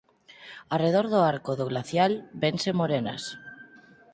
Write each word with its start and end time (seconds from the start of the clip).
Arredor 0.75 1.05
do 1.13 1.19
arco 1.33 1.51
do 1.59 1.65
glacial 1.71 2.11
vénse 2.41 2.69
morenas. 2.79 3.23